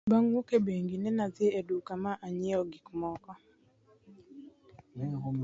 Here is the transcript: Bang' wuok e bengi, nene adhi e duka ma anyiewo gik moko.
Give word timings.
Bang' 0.09 0.29
wuok 0.33 0.49
e 0.57 0.59
bengi, 0.67 0.95
nene 0.99 1.21
adhi 1.27 1.45
e 1.59 1.61
duka 1.67 1.93
ma 2.03 2.11
anyiewo 2.25 2.63
gik 2.71 2.87
moko. 2.99 3.31